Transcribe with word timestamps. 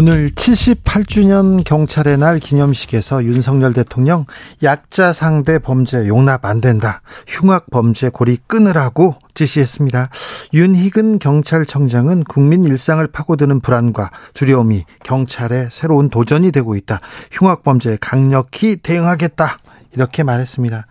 오늘 0.00 0.30
78주년 0.30 1.64
경찰의 1.64 2.18
날 2.18 2.38
기념식에서 2.38 3.24
윤석열 3.24 3.72
대통령 3.72 4.26
약자 4.62 5.12
상대 5.12 5.58
범죄 5.58 6.06
용납 6.06 6.46
안 6.46 6.60
된다. 6.60 7.02
흉악 7.26 7.68
범죄 7.68 8.08
고리 8.08 8.38
끊으라고 8.46 9.16
지시했습니다. 9.34 10.10
윤희근 10.54 11.18
경찰청장은 11.18 12.22
국민 12.22 12.64
일상을 12.64 13.04
파고드는 13.08 13.58
불안과 13.58 14.12
두려움이 14.34 14.84
경찰의 15.02 15.66
새로운 15.72 16.10
도전이 16.10 16.52
되고 16.52 16.76
있다. 16.76 17.00
흉악 17.32 17.64
범죄에 17.64 17.98
강력히 18.00 18.76
대응하겠다. 18.76 19.58
이렇게 19.96 20.22
말했습니다. 20.22 20.86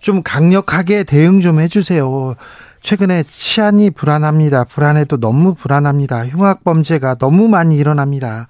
좀 0.00 0.24
강력하게 0.24 1.04
대응 1.04 1.40
좀 1.40 1.60
해주세요. 1.60 2.34
최근에 2.80 3.24
치안이 3.24 3.90
불안합니다. 3.90 4.64
불안해도 4.64 5.18
너무 5.18 5.54
불안합니다. 5.54 6.26
흉악 6.26 6.64
범죄가 6.64 7.16
너무 7.16 7.48
많이 7.48 7.76
일어납니다. 7.76 8.48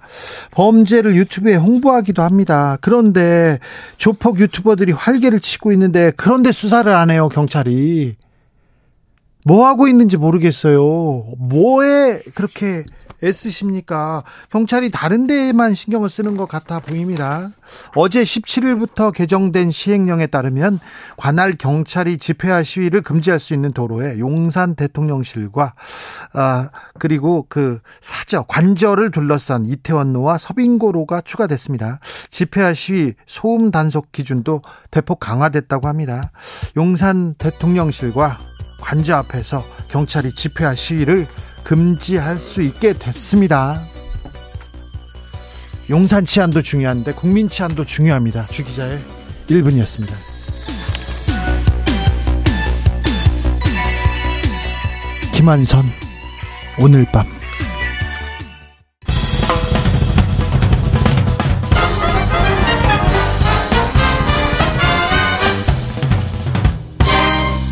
범죄를 0.51 1.15
유튜브에 1.15 1.55
홍보하기도 1.55 2.21
합니다. 2.21 2.77
그런데 2.81 3.59
조폭 3.97 4.39
유튜버들이 4.39 4.91
활개를 4.91 5.39
치고 5.39 5.71
있는데 5.73 6.11
그런데 6.15 6.51
수사를 6.51 6.91
안 6.93 7.09
해요, 7.09 7.29
경찰이. 7.29 8.15
뭐 9.45 9.65
하고 9.67 9.87
있는지 9.87 10.17
모르겠어요. 10.17 11.25
뭐에 11.37 12.21
그렇게 12.35 12.83
애쓰십니까? 13.23 14.23
경찰이 14.51 14.91
다른 14.91 15.27
데에만 15.27 15.73
신경을 15.73 16.09
쓰는 16.09 16.37
것 16.37 16.47
같아 16.47 16.79
보입니다. 16.79 17.49
어제 17.95 18.23
17일부터 18.23 19.13
개정된 19.13 19.71
시행령에 19.71 20.27
따르면 20.27 20.79
관할 21.17 21.53
경찰이 21.53 22.17
집회와 22.17 22.63
시위를 22.63 23.01
금지할 23.01 23.39
수 23.39 23.53
있는 23.53 23.71
도로에 23.71 24.19
용산 24.19 24.75
대통령실과 24.75 25.73
아 26.33 26.69
그리고 26.97 27.45
그 27.49 27.79
사저 28.01 28.43
관저를 28.43 29.11
둘러싼 29.11 29.65
이태원로와 29.65 30.37
서빙고로가 30.37 31.21
추가됐습니다. 31.21 31.99
집회와 32.29 32.73
시위 32.73 33.13
소음 33.25 33.71
단속 33.71 34.11
기준도 34.11 34.61
대폭 34.91 35.19
강화됐다고 35.19 35.87
합니다. 35.87 36.31
용산 36.77 37.35
대통령실과 37.35 38.37
관저 38.81 39.15
앞에서 39.15 39.63
경찰이 39.89 40.33
집회와 40.33 40.73
시위를 40.75 41.27
금지할 41.63 42.39
수 42.39 42.61
있게 42.61 42.93
됐습니다. 42.93 43.83
용산 45.89 46.25
치안도 46.25 46.61
중요한데 46.61 47.13
국민 47.13 47.49
치안도 47.49 47.85
중요합니다. 47.85 48.47
주 48.47 48.63
기자의 48.63 48.99
1분이었습니다. 49.47 50.13
김한선 55.33 55.85
오늘 56.79 57.05
밤 57.11 57.39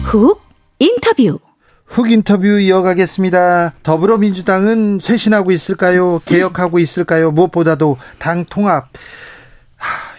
훅 0.08 0.42
인터뷰 0.80 1.38
훅 1.88 2.12
인터뷰 2.12 2.60
이어가겠습니다. 2.60 3.74
더불어민주당은 3.84 5.00
쇄신하고 5.02 5.52
있을까요? 5.52 6.20
개혁하고 6.26 6.80
있을까요? 6.80 7.32
무엇보다도 7.32 7.98
당 8.20 8.46
통합 8.46 8.90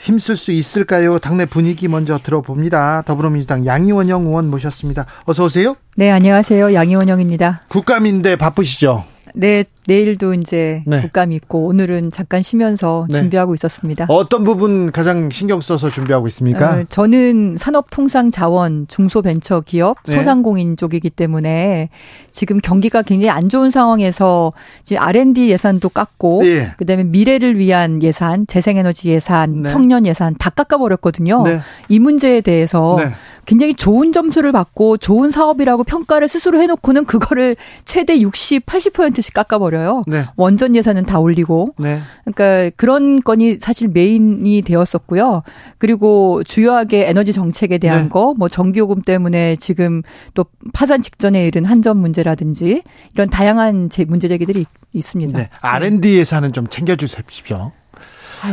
힘쓸 0.03 0.37
수 0.37 0.51
있을까요? 0.53 1.19
당내 1.19 1.45
분위기 1.45 1.87
먼저 1.89 2.19
들어봅니다. 2.19 3.03
더불어민주당 3.03 3.67
양이원영 3.67 4.27
의원 4.27 4.49
모셨습니다. 4.49 5.05
어서 5.27 5.45
오세요. 5.45 5.75
네, 5.97 6.11
안녕하세요. 6.11 6.73
양이원영입니다. 6.73 7.63
국감인데 7.69 8.37
바쁘시죠? 8.37 9.05
네, 9.39 9.63
내일도 9.87 10.35
이제 10.35 10.83
네. 10.85 11.01
국감이 11.01 11.37
있고 11.37 11.67
오늘은 11.67 12.11
잠깐 12.11 12.43
쉬면서 12.43 13.07
네. 13.09 13.21
준비하고 13.21 13.55
있었습니다. 13.55 14.07
어떤 14.09 14.43
부분 14.43 14.91
가장 14.91 15.31
신경 15.31 15.61
써서 15.61 15.91
준비하고 15.91 16.27
있습니까? 16.27 16.73
어, 16.73 16.85
저는 16.89 17.57
산업통상자원 17.57 18.87
중소벤처기업 18.89 19.99
네. 20.07 20.17
소상공인 20.17 20.77
쪽이기 20.77 21.11
때문에 21.11 21.89
지금 22.33 22.59
경기가 22.59 23.03
굉장히 23.03 23.31
안 23.31 23.49
좋은 23.49 23.71
상황에서 23.71 24.53
지금 24.83 25.05
R&D 25.05 25.51
예산도 25.51 25.91
깎고 25.91 26.41
네. 26.43 26.73
그다음에 26.77 27.05
미래를 27.05 27.57
위한 27.59 28.03
예산, 28.03 28.45
재생에너지 28.45 29.09
예산, 29.09 29.63
네. 29.63 29.69
청년 29.69 30.05
예산 30.05 30.35
다 30.37 30.51
깎아버렸거든요. 30.51 31.45
네. 31.45 31.61
이 31.89 32.01
문제에 32.01 32.41
대해서 32.41 32.97
네. 32.99 33.13
굉장히 33.49 33.73
좋은 33.73 34.13
점수를 34.13 34.53
받고 34.53 34.99
좋은 34.99 35.31
사업이라고 35.31 35.85
평가를 35.85 36.29
스스로 36.29 36.61
해놓고는 36.61 37.07
그거를 37.07 37.57
최대 37.87 38.21
60, 38.21 38.67
80%씩 38.67 39.33
깎아버려. 39.33 39.79
올려요. 39.79 40.05
네. 40.07 40.25
원전 40.37 40.75
예산은 40.75 41.07
다 41.07 41.19
올리고. 41.19 41.75
네. 41.79 42.01
그러니까 42.25 42.75
그런 42.77 43.21
건이 43.23 43.59
사실 43.61 43.89
메인이 43.89 44.63
되었었고요. 44.63 45.43
그리고 45.79 46.43
주요하게 46.45 47.09
에너지 47.09 47.33
정책에 47.33 47.79
대한 47.79 48.05
네. 48.05 48.09
거, 48.09 48.35
뭐 48.37 48.49
전기요금 48.49 49.03
때문에 49.03 49.57
지금 49.57 50.03
또 50.35 50.45
파산 50.75 51.01
직전에 51.01 51.47
이른 51.47 51.65
한전 51.65 51.97
문제라든지 51.97 52.83
이런 53.15 53.31
다양한 53.31 53.89
문제 54.09 54.29
제기들이 54.29 54.67
있습니다. 54.93 55.39
네. 55.39 55.49
R&D 55.61 56.19
예산은 56.19 56.53
좀 56.53 56.67
챙겨주십시오. 56.67 57.73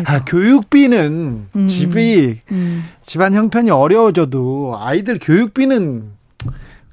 아, 0.06 0.26
교육비는 0.26 1.48
음. 1.56 1.68
집이 1.68 2.40
음. 2.52 2.86
집안 3.04 3.34
형편이 3.34 3.70
어려워져도 3.70 4.78
아이들 4.80 5.20
교육비는 5.22 6.12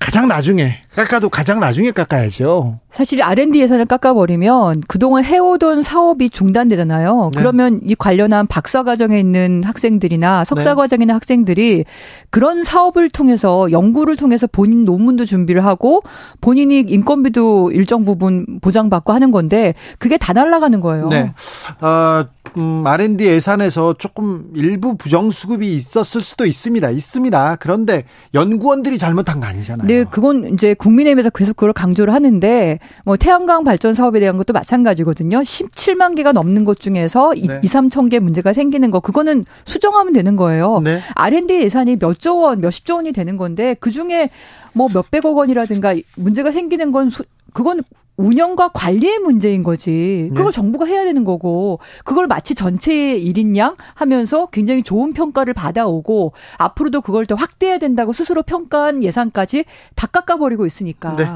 가장 0.02 0.26
나중에 0.26 0.80
깎아도 0.96 1.28
가장 1.28 1.60
나중에 1.60 1.92
깎아야죠. 1.92 2.80
사실 2.90 3.22
R&D 3.22 3.60
예산을 3.60 3.86
깎아버리면 3.86 4.82
그동안 4.88 5.24
해오던 5.24 5.82
사업이 5.82 6.28
중단되잖아요. 6.28 7.30
네. 7.32 7.40
그러면 7.40 7.80
이 7.84 7.94
관련한 7.94 8.48
박사 8.48 8.82
과정에 8.82 9.20
있는 9.20 9.62
학생들이나 9.64 10.44
석사 10.44 10.70
네. 10.70 10.74
과정에 10.74 11.04
있는 11.04 11.14
학생들이 11.14 11.84
그런 12.30 12.64
사업을 12.64 13.10
통해서 13.10 13.70
연구를 13.70 14.16
통해서 14.16 14.48
본인 14.48 14.84
논문도 14.84 15.24
준비를 15.24 15.64
하고 15.64 16.02
본인이 16.40 16.80
인건비도 16.80 17.70
일정 17.70 18.04
부분 18.04 18.58
보장받고 18.60 19.12
하는 19.12 19.30
건데 19.30 19.72
그게 20.00 20.18
다 20.18 20.32
날아가는 20.32 20.80
거예요. 20.80 21.08
네. 21.10 21.32
어, 21.80 22.24
음, 22.58 22.86
R&D 22.86 23.24
예산에서 23.24 23.94
조금 23.94 24.50
일부 24.54 24.96
부정수급이 24.96 25.74
있었을 25.74 26.20
수도 26.20 26.44
있습니다. 26.44 26.90
있습니다. 26.90 27.56
그런데 27.60 28.04
연구원들이 28.34 28.98
잘못한 28.98 29.40
거 29.40 29.46
아니잖아요. 29.46 29.86
네, 29.86 29.91
그건 30.10 30.54
이제 30.54 30.74
국민의힘에서 30.74 31.30
계속 31.30 31.56
그걸 31.56 31.72
강조를 31.72 32.14
하는데 32.14 32.78
뭐 33.04 33.16
태양광 33.16 33.64
발전 33.64 33.94
사업에 33.94 34.20
대한 34.20 34.36
것도 34.36 34.52
마찬가지거든요. 34.52 35.38
17만 35.40 36.16
개가 36.16 36.32
넘는 36.32 36.64
것 36.64 36.80
중에서 36.80 37.34
네. 37.34 37.60
2, 37.62 37.66
3천 37.66 38.10
개 38.10 38.18
문제가 38.18 38.52
생기는 38.52 38.90
거 38.90 39.00
그거는 39.00 39.44
수정하면 39.64 40.12
되는 40.12 40.36
거예요. 40.36 40.80
네. 40.82 41.00
R&D 41.14 41.62
예산이 41.62 41.96
몇 41.96 42.18
조 42.18 42.38
원, 42.38 42.60
몇십 42.60 42.84
조 42.84 42.96
원이 42.96 43.12
되는 43.12 43.36
건데 43.36 43.74
그 43.80 43.90
중에 43.90 44.30
뭐 44.74 44.88
몇백억 44.92 45.36
원이라든가 45.36 45.94
문제가 46.16 46.52
생기는 46.52 46.92
건 46.92 47.10
수, 47.10 47.24
그건 47.52 47.82
운영과 48.22 48.68
관리의 48.68 49.18
문제인 49.18 49.62
거지. 49.62 50.28
그걸 50.34 50.52
네. 50.52 50.56
정부가 50.56 50.86
해야 50.86 51.04
되는 51.04 51.24
거고, 51.24 51.78
그걸 52.04 52.26
마치 52.26 52.54
전체의 52.54 53.22
일인 53.24 53.56
양 53.56 53.76
하면서 53.94 54.46
굉장히 54.46 54.82
좋은 54.82 55.12
평가를 55.12 55.54
받아오고, 55.54 56.32
앞으로도 56.58 57.00
그걸 57.00 57.26
더 57.26 57.34
확대해야 57.34 57.78
된다고 57.78 58.12
스스로 58.12 58.42
평가한 58.42 59.02
예산까지 59.02 59.64
다 59.94 60.06
깎아버리고 60.06 60.66
있으니까. 60.66 61.16
네. 61.16 61.26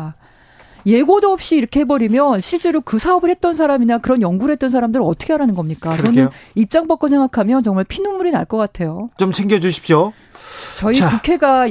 예고도 0.88 1.32
없이 1.32 1.56
이렇게 1.56 1.80
해버리면 1.80 2.40
실제로 2.40 2.80
그 2.80 3.00
사업을 3.00 3.28
했던 3.28 3.54
사람이나 3.54 3.98
그런 3.98 4.22
연구를 4.22 4.52
했던 4.52 4.70
사람들은 4.70 5.04
어떻게 5.04 5.32
하라는 5.32 5.56
겁니까? 5.56 5.90
그러게요. 5.90 6.12
저는 6.14 6.28
입장 6.54 6.86
바꿔 6.86 7.08
생각하면 7.08 7.64
정말 7.64 7.84
피눈물이 7.84 8.30
날 8.30 8.44
것 8.46 8.56
같아요. 8.56 9.10
좀 9.16 9.32
챙겨주십시오. 9.32 10.12
저희 10.76 10.94
자. 10.94 11.08
국회가 11.10 11.66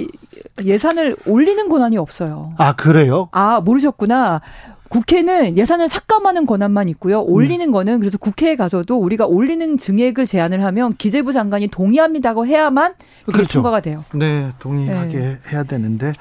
예산을 0.62 1.16
올리는 1.26 1.70
권한이 1.70 1.98
없어요. 1.98 2.54
아, 2.58 2.76
그래요? 2.76 3.30
아, 3.32 3.62
모르셨구나. 3.62 4.42
국회는 4.90 5.58
예산을 5.58 5.90
삭감하는 5.90 6.46
권한만 6.46 6.90
있고요. 6.90 7.22
올리는 7.22 7.66
음. 7.66 7.72
거는 7.72 8.00
그래서 8.00 8.18
국회에 8.18 8.56
가서도 8.56 8.98
우리가 8.98 9.26
올리는 9.26 9.78
증액을 9.78 10.26
제안을 10.26 10.64
하면 10.64 10.96
기재부 10.96 11.34
장관이 11.34 11.68
동의합니다고 11.68 12.46
해야만 12.46 12.94
그렇죠. 13.26 13.54
통과가 13.54 13.82
돼요. 13.82 14.06
네, 14.14 14.50
동의하게 14.60 15.18
네. 15.18 15.38
해야 15.52 15.64
되는데. 15.64 16.14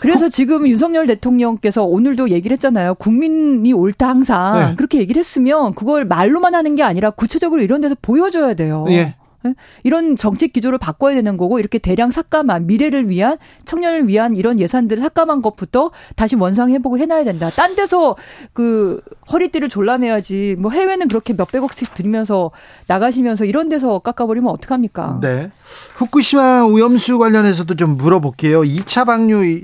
그래서 0.00 0.26
어? 0.26 0.28
지금 0.28 0.66
윤석열 0.66 1.06
대통령께서 1.06 1.84
오늘도 1.84 2.30
얘기를 2.30 2.54
했잖아요. 2.54 2.94
국민이 2.94 3.72
옳다 3.72 4.08
항상 4.08 4.60
네. 4.60 4.74
그렇게 4.76 4.98
얘기를 4.98 5.20
했으면 5.20 5.74
그걸 5.74 6.04
말로만 6.04 6.54
하는 6.54 6.74
게 6.74 6.82
아니라 6.82 7.10
구체적으로 7.10 7.62
이런 7.62 7.80
데서 7.80 7.94
보여줘야 8.00 8.54
돼요. 8.54 8.86
예. 8.90 9.14
예? 9.46 9.54
이런 9.84 10.16
정책 10.16 10.52
기조를 10.52 10.78
바꿔야 10.78 11.14
되는 11.14 11.36
거고 11.36 11.58
이렇게 11.58 11.78
대량 11.78 12.10
삭감한 12.10 12.66
미래를 12.66 13.08
위한 13.08 13.38
청년을 13.64 14.08
위한 14.08 14.36
이런 14.36 14.60
예산들을 14.60 15.02
삭감한 15.02 15.42
것부터 15.42 15.90
다시 16.14 16.36
원상 16.36 16.70
회복을 16.70 17.00
해놔야 17.00 17.24
된다. 17.24 17.48
딴 17.50 17.74
데서 17.74 18.16
그 18.52 19.00
허리띠를 19.30 19.68
졸라매야지 19.68 20.56
뭐 20.58 20.70
해외는 20.70 21.08
그렇게 21.08 21.32
몇백억씩 21.32 21.94
들이면서 21.94 22.50
나가시면서 22.86 23.44
이런 23.44 23.68
데서 23.68 23.98
깎아버리면 23.98 24.50
어떡합니까? 24.50 25.20
네. 25.20 25.50
후쿠시마 25.96 26.62
오염수 26.64 27.18
관련해서도 27.18 27.74
좀 27.74 27.96
물어볼게요. 27.96 28.62
2차 28.62 29.06
방류 29.06 29.62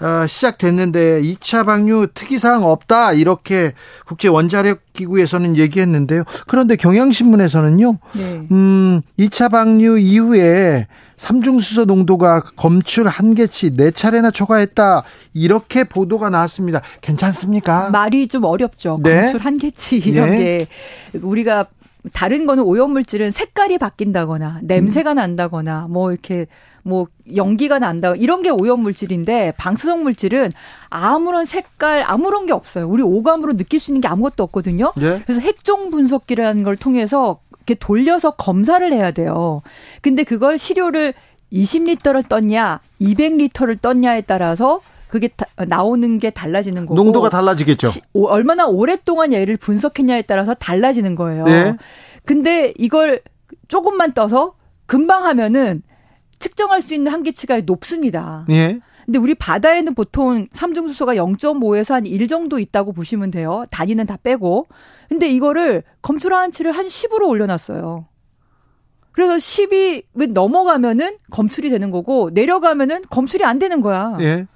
어, 0.00 0.26
시작됐는데 0.26 1.22
2차 1.22 1.64
방류 1.64 2.08
특이사항 2.14 2.64
없다 2.64 3.12
이렇게 3.12 3.72
국제 4.04 4.28
원자력 4.28 4.80
기구에서는 4.92 5.56
얘기했는데요. 5.56 6.24
그런데 6.46 6.76
경향신문에서는요. 6.76 7.98
네. 8.14 8.46
음, 8.50 9.02
2차 9.18 9.50
방류 9.50 9.98
이후에 9.98 10.86
삼중수소 11.16 11.86
농도가 11.86 12.42
검출 12.56 13.08
한계치 13.08 13.74
네 13.74 13.90
차례나 13.90 14.30
초과했다 14.30 15.02
이렇게 15.32 15.84
보도가 15.84 16.28
나왔습니다. 16.28 16.82
괜찮습니까? 17.00 17.88
말이 17.90 18.28
좀 18.28 18.44
어렵죠. 18.44 19.00
네. 19.02 19.22
검출 19.22 19.40
한계치 19.40 19.96
이런 19.98 20.30
네. 20.30 20.36
게 20.36 20.66
우리가 21.20 21.66
다른 22.12 22.46
거는 22.46 22.62
오염물질은 22.64 23.30
색깔이 23.30 23.78
바뀐다거나 23.78 24.60
냄새가 24.62 25.14
난다거나 25.14 25.88
뭐 25.88 26.12
이렇게 26.12 26.46
뭐 26.86 27.08
연기가 27.34 27.80
난다 27.80 28.14
이런 28.14 28.42
게 28.42 28.50
오염 28.50 28.80
물질인데 28.80 29.54
방사성 29.56 30.04
물질은 30.04 30.52
아무런 30.88 31.44
색깔 31.44 32.04
아무런 32.06 32.46
게 32.46 32.52
없어요. 32.52 32.86
우리 32.86 33.02
오감으로 33.02 33.56
느낄 33.56 33.80
수 33.80 33.90
있는 33.90 34.00
게 34.00 34.06
아무것도 34.06 34.44
없거든요. 34.44 34.92
네? 34.96 35.20
그래서 35.24 35.40
핵종 35.40 35.90
분석기라는 35.90 36.62
걸 36.62 36.76
통해서 36.76 37.40
이렇게 37.50 37.74
돌려서 37.74 38.30
검사를 38.30 38.92
해야 38.92 39.10
돼요. 39.10 39.62
근데 40.00 40.22
그걸 40.22 40.58
시료를 40.58 41.14
20리터를 41.52 42.28
떴냐, 42.28 42.80
200리터를 43.00 43.82
떴냐에 43.82 44.20
따라서 44.20 44.80
그게 45.08 45.28
나오는 45.66 46.18
게 46.18 46.30
달라지는 46.30 46.86
거고 46.86 46.94
농도가 46.94 47.30
달라지겠죠. 47.30 47.88
시, 47.88 48.00
오, 48.12 48.26
얼마나 48.26 48.66
오랫동안 48.66 49.32
얘를 49.32 49.56
분석했냐에 49.56 50.22
따라서 50.22 50.54
달라지는 50.54 51.16
거예요. 51.16 51.44
네. 51.46 51.76
근데 52.24 52.72
이걸 52.78 53.22
조금만 53.66 54.12
떠서 54.12 54.54
금방 54.86 55.24
하면은 55.24 55.82
측정할 56.38 56.82
수 56.82 56.94
있는 56.94 57.12
한계치가 57.12 57.60
높습니다. 57.60 58.44
예. 58.50 58.78
근데 59.04 59.18
우리 59.18 59.34
바다에는 59.34 59.94
보통 59.94 60.48
삼중수소가 60.52 61.14
0.5에서 61.14 61.94
한 61.94 62.06
1 62.06 62.26
정도 62.28 62.58
있다고 62.58 62.92
보시면 62.92 63.30
돼요. 63.30 63.64
단위는 63.70 64.06
다 64.06 64.18
빼고. 64.22 64.66
근데 65.08 65.28
이거를 65.28 65.84
검출 66.02 66.34
한치를 66.34 66.72
한 66.72 66.86
10으로 66.86 67.28
올려놨어요. 67.28 68.06
그래서 69.12 69.36
10이 69.36 70.32
넘어가면은 70.32 71.16
검출이 71.30 71.70
되는 71.70 71.90
거고 71.90 72.30
내려가면은 72.32 73.02
검출이 73.08 73.44
안 73.44 73.58
되는 73.58 73.80
거야. 73.80 74.16
예. 74.20 74.46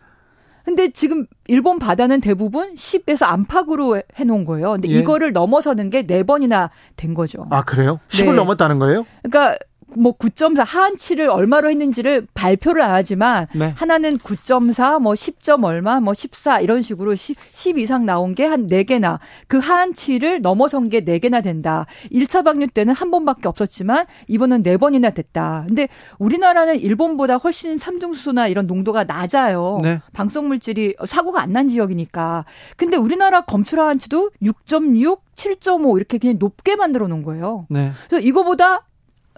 근데 0.65 0.91
지금 0.91 1.27
일본 1.47 1.79
바다는 1.79 2.21
대부분 2.21 2.75
10에서 2.75 3.25
안팎으로 3.25 4.03
해놓은 4.17 4.45
거예요. 4.45 4.73
근데 4.73 4.91
예. 4.91 4.99
이거를 4.99 5.33
넘어서는 5.33 5.91
게네 5.91 6.25
번이나 6.25 6.71
된 6.97 7.15
거죠. 7.15 7.47
아 7.51 7.63
그래요? 7.63 8.01
10을 8.09 8.27
네. 8.27 8.33
넘었다는 8.33 8.79
거예요? 8.79 9.07
그러니까 9.23 9.57
뭐 9.97 10.17
9.4 10.17 10.65
하한치를 10.67 11.29
얼마로 11.29 11.71
했는지를 11.71 12.27
발표를 12.35 12.83
안 12.83 12.91
하지만 12.93 13.47
네. 13.55 13.73
하나는 13.77 14.19
9.4, 14.19 15.01
뭐 15.01 15.13
10점 15.15 15.65
얼마, 15.65 16.01
뭐 16.01 16.15
14 16.15 16.61
이런 16.61 16.83
식으로 16.83 17.15
10, 17.15 17.37
10 17.53 17.79
이상 17.79 18.05
나온 18.07 18.35
게 18.35 18.51
한 18.51 18.67
4개나 18.67 19.19
그 19.47 19.59
하한치를 19.59 20.41
넘어선 20.41 20.89
게 20.89 21.03
4개나 21.05 21.43
된다. 21.43 21.87
1차 22.11 22.43
방류 22.45 22.69
때는 22.69 22.95
한 22.95 23.11
번밖에 23.11 23.47
없었지만 23.49 24.07
이번은 24.29 24.63
4번이나 24.63 25.15
됐다. 25.15 25.65
근데 25.69 25.89
우리나라는 26.19 26.81
일본보다 26.81 27.37
훨씬 27.37 27.79
삼중수소나 27.79 28.49
이런 28.49 28.67
농도가 28.67 29.05
낮아요. 29.05 29.79
네. 29.83 30.01
방송 30.13 30.49
물질이 30.49 30.95
사고가 31.07 31.43
안 31.43 31.51
난 31.51 31.67
지역이니까. 31.67 32.45
근데 32.77 32.97
우리나라 32.97 33.41
검출 33.41 33.81
하한치도 33.81 34.31
6.6 34.41 35.19
7.5 35.35 35.97
이렇게 35.97 36.19
그냥 36.19 36.37
높게 36.39 36.77
만들어 36.77 37.09
놓은 37.09 37.23
거예요. 37.23 37.67
네. 37.69 37.91
그래서 38.09 38.25
이거보다 38.25 38.85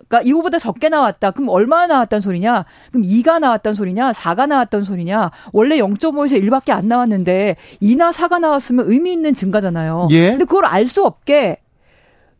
그러니까 0.09 0.29
이거보다 0.29 0.59
적게 0.59 0.89
나왔다. 0.89 1.31
그럼 1.31 1.49
얼마나 1.49 1.87
나왔단 1.87 2.21
소리냐? 2.21 2.65
그럼 2.91 3.03
2가 3.03 3.39
나왔단 3.39 3.75
소리냐? 3.75 4.13
4가 4.13 4.47
나왔단 4.47 4.85
소리냐? 4.85 5.31
원래 5.53 5.79
0.5에서 5.79 6.43
1밖에 6.43 6.71
안 6.71 6.89
나왔는데 6.89 7.57
2나 7.81 8.13
4가 8.13 8.39
나왔으면 8.39 8.85
의미 8.89 9.13
있는 9.13 9.33
증가잖아요. 9.35 10.09
예? 10.11 10.31
근데 10.31 10.45
그걸 10.45 10.67
알 10.67 10.87
수 10.87 11.05
없게 11.05 11.59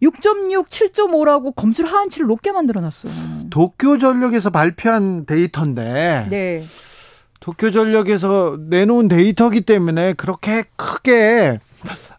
6.6, 0.03 0.67
7.5라고 0.67 1.55
검출 1.55 1.87
하한치를 1.87 2.27
높게 2.27 2.51
만들어 2.53 2.81
놨어요. 2.81 3.13
도쿄 3.51 3.99
전력에서 3.99 4.51
발표한 4.51 5.25
데이터인데. 5.27 6.27
네. 6.29 6.63
도쿄 7.41 7.71
전력에서 7.71 8.59
내놓은 8.69 9.09
데이터기 9.09 9.63
때문에 9.63 10.13
그렇게 10.15 10.65
크게 10.77 11.61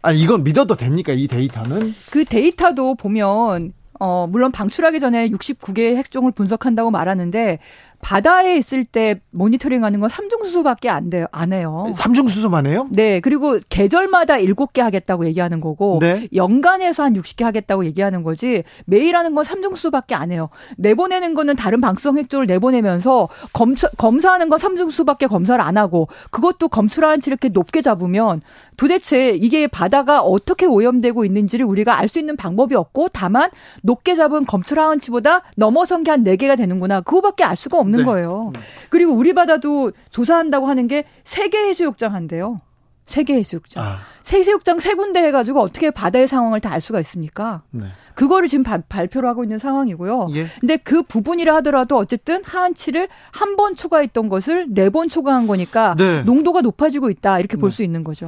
아 0.02 0.12
이건 0.12 0.44
믿어도 0.44 0.76
됩니까? 0.76 1.14
이 1.14 1.28
데이터는? 1.28 1.94
그 2.10 2.26
데이터도 2.26 2.96
보면 2.96 3.74
어, 4.06 4.28
물론 4.28 4.52
방출하기 4.52 5.00
전에 5.00 5.30
69개의 5.30 5.96
핵종을 5.96 6.34
분석한다고 6.34 6.92
말하는데 6.92 7.60
바다에 8.04 8.58
있을 8.58 8.86
때 8.86 9.20
모니터링 9.32 9.84
하는 9.84 10.00
건 10.00 10.10
삼중수소밖에 10.10 10.90
안 10.90 11.10
돼요. 11.10 11.26
안 11.32 11.54
해요. 11.54 11.92
삼중수소만 11.96 12.66
해요? 12.68 12.88
네. 12.92 13.20
그리고 13.20 13.60
계절마다 13.70 14.36
7개 14.36 14.82
하겠다고 14.82 15.26
얘기하는 15.26 15.62
거고 15.62 16.00
네. 16.02 16.28
연간에서 16.36 17.04
한 17.04 17.14
60개 17.14 17.44
하겠다고 17.44 17.86
얘기하는 17.86 18.24
거지 18.24 18.64
매일 18.86 19.16
하는 19.16 19.34
건 19.36 19.44
삼중수소밖에 19.44 20.16
안 20.16 20.32
해요. 20.32 20.50
내보내는 20.78 21.34
거는 21.34 21.56
다른 21.56 21.82
방수성 21.82 22.18
핵종을 22.18 22.46
내보내면서 22.46 23.30
검사, 23.54 23.88
검사하는 23.98 24.50
건 24.50 24.60
삼중수소밖에 24.60 25.28
검사를 25.28 25.60
안 25.60 25.78
하고 25.78 26.08
그것도 26.30 26.68
검출한치 26.68 27.30
이렇게 27.30 27.50
높게 27.50 27.82
잡으면 27.82 28.42
도대체 28.76 29.30
이게 29.30 29.68
바다가 29.68 30.22
어떻게 30.22 30.66
오염되고 30.66 31.26
있는지를 31.26 31.66
우리가 31.66 32.00
알 32.00 32.14
수 32.14 32.20
있는 32.20 32.36
방법이 32.38 32.76
없고 32.76 33.08
다만 33.12 33.50
높게 33.82 34.14
잡은 34.14 34.46
검출하한치보다 34.46 35.42
넘어선 35.56 36.04
게한 36.04 36.24
4개가 36.24 36.56
되는구나. 36.56 37.02
그거밖에 37.02 37.44
알 37.44 37.56
수가 37.56 37.80
없는 37.80 37.93
없는 37.94 38.00
네. 38.00 38.06
거예요. 38.06 38.52
음. 38.56 38.62
그리고 38.90 39.14
우리 39.14 39.34
바다도 39.34 39.92
조사한다고 40.10 40.68
하는 40.68 40.88
게 40.88 41.06
세계 41.24 41.68
해수욕장 41.70 42.14
한대요. 42.14 42.58
세계 43.06 43.36
해수욕장. 43.36 43.84
아. 43.84 43.98
세계해수욕장 44.22 44.80
세 44.80 44.94
군데 44.94 45.22
해가지고 45.24 45.60
어떻게 45.60 45.92
바다의 45.92 46.28
상황을 46.28 46.62
다 46.62 46.74
알 46.74 46.80
수가 46.82 47.00
있습니까? 47.02 47.62
네. 47.72 47.86
그거를 48.16 48.48
지금 48.48 48.64
바, 48.64 48.78
발표를 48.80 49.28
하고 49.30 49.44
있는 49.44 49.60
상황이고요. 49.60 50.30
예. 50.34 50.48
근데 50.60 50.78
그 50.78 51.04
부분이라 51.04 51.54
하더라도 51.56 51.98
어쨌든 51.98 52.42
하한치를 52.46 53.10
한번 53.32 53.76
추가했던 53.76 54.30
것을 54.30 54.68
네번 54.70 55.10
추가한 55.10 55.46
거니까 55.46 55.96
네. 56.00 56.24
농도가 56.24 56.62
높아지고 56.62 57.10
있다 57.12 57.40
이렇게 57.40 57.58
볼수 57.58 57.80
네. 57.80 57.84
있는 57.84 58.04
거죠. 58.04 58.28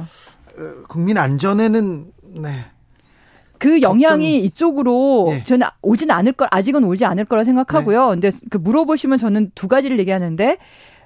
어, 0.58 0.84
국민 0.88 1.16
안전에는 1.18 2.12
네. 2.42 2.50
그 3.58 3.82
영향이. 3.82 4.38
이쪽으로 4.40 5.28
예. 5.32 5.44
저는 5.44 5.66
오진 5.82 6.10
않을 6.10 6.32
걸 6.32 6.48
아직은 6.50 6.84
오지 6.84 7.04
않을 7.04 7.24
거라 7.24 7.44
생각하고요. 7.44 8.14
네. 8.14 8.20
근데 8.20 8.30
그 8.50 8.58
물어보시면 8.58 9.18
저는 9.18 9.52
두 9.54 9.68
가지를 9.68 9.98
얘기하는데 10.00 10.58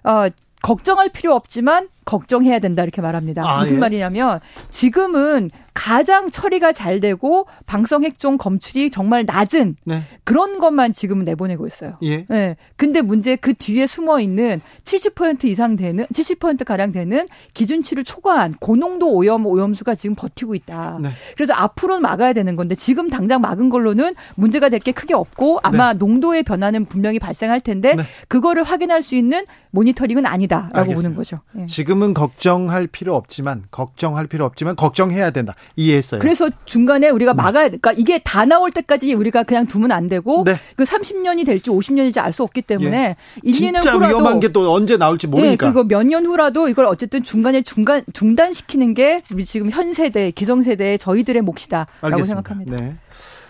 어 0.05 0.29
걱정할 0.63 1.09
필요 1.09 1.35
없지만 1.35 1.89
걱정해야 2.05 2.59
된다 2.59 2.83
이렇게 2.83 3.01
말합니다. 3.01 3.49
아, 3.49 3.61
무슨 3.61 3.77
예. 3.77 3.79
말이냐면 3.79 4.41
지금은 4.71 5.51
가장 5.73 6.31
처리가 6.31 6.73
잘 6.73 6.99
되고 6.99 7.47
방성 7.65 8.03
핵종 8.03 8.37
검출이 8.37 8.91
정말 8.91 9.25
낮은 9.25 9.77
네. 9.85 10.03
그런 10.25 10.59
것만 10.59 10.93
지금은 10.93 11.25
내보내고 11.25 11.67
있어요. 11.67 11.97
예. 12.03 12.27
네. 12.29 12.57
근데 12.77 13.01
문제 13.01 13.37
그 13.37 13.55
뒤에 13.55 13.87
숨어 13.87 14.21
있는 14.21 14.61
70% 14.85 15.45
이상 15.45 15.77
되는 15.77 16.05
70% 16.13 16.65
가량 16.65 16.91
되는 16.91 17.27
기준치를 17.55 18.03
초과한 18.05 18.55
고농도 18.61 19.13
오염 19.15 19.47
오염수가 19.47 19.95
지금 19.95 20.17
버티고 20.17 20.55
있다. 20.57 20.99
네. 21.01 21.11
그래서 21.37 21.55
앞으로는 21.55 22.03
막아야 22.03 22.33
되는 22.33 22.57
건데 22.57 22.75
지금 22.75 23.09
당장 23.09 23.41
막은 23.41 23.71
걸로는 23.71 24.15
문제가 24.35 24.69
될 24.69 24.81
게 24.81 24.93
크게 24.93 25.13
없고 25.13 25.61
아마 25.63 25.93
네. 25.93 25.99
농도의 25.99 26.43
변화는 26.43 26.87
분명히 26.87 27.19
발생할 27.19 27.61
텐데 27.61 27.95
네. 27.97 28.03
그거를 28.29 28.63
확인할 28.63 29.03
수 29.03 29.15
있는 29.15 29.45
모니터링은 29.73 30.25
아니다라고 30.27 30.79
알겠습니다. 30.79 31.03
보는 31.03 31.15
거죠. 31.17 31.41
예. 31.59 31.67
지금은 32.01 32.15
걱정할 32.15 32.87
필요 32.87 33.15
없지만 33.15 33.65
걱정할 33.71 34.27
필요 34.27 34.45
없지만 34.47 34.75
걱정해야 34.75 35.31
된다. 35.31 35.55
이해했어요. 35.77 36.21
그래서 36.21 36.49
중간에 36.65 37.11
우리가 37.11 37.35
막아야 37.35 37.67
그러니까 37.67 37.93
이게 37.93 38.19
다 38.19 38.45
나올 38.47 38.71
때까지 38.71 39.13
우리가 39.13 39.43
그냥 39.43 39.67
두면 39.67 39.93
안 39.93 40.07
되고 40.07 40.45
네. 40.45 40.55
그 40.77 40.85
30년이 40.85 41.45
될지 41.45 41.71
50년일지 41.71 42.19
알 42.19 42.31
수 42.31 42.45
없기 42.45 42.63
때문에 42.63 42.97
예. 42.97 43.17
1, 43.43 43.55
2년 43.55 43.83
후라도 43.85 43.99
위험한 44.07 44.41
게 44.41 44.51
또 44.51 44.73
언제 44.73 44.97
나올지 44.97 45.27
모르니까. 45.27 45.51
네, 45.67 45.73
그리고 45.73 45.85
몇 45.85 46.05
년 46.05 46.25
후라도 46.27 46.69
이걸 46.69 46.87
어쨌든 46.87 47.23
중간에 47.23 47.63
중간 47.63 48.03
중단시키는 48.13 48.95
게 48.95 49.21
우리 49.33 49.45
지금 49.45 49.69
현 49.71 49.93
세대 49.93 50.31
기성 50.31 50.63
세대 50.63 50.97
저희들의 50.97 51.43
몫이다라고 51.43 51.91
알겠습니다. 52.03 52.27
생각합니다. 52.27 52.77
네. 52.81 52.97